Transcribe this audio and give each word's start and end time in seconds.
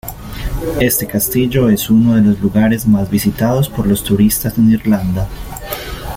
Este 0.79 1.05
castillo 1.05 1.69
es 1.69 1.87
uno 1.91 2.15
de 2.15 2.23
los 2.23 2.39
lugares 2.39 2.87
más 2.87 3.07
visitados 3.11 3.69
por 3.69 3.85
los 3.85 4.03
turistas 4.03 4.57
en 4.57 4.71
Irlanda. 4.71 5.29